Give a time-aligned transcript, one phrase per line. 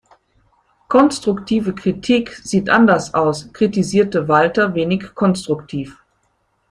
[0.87, 5.99] Konstruktive Kritik sieht anders aus, kritisierte Walter wenig konstruktiv.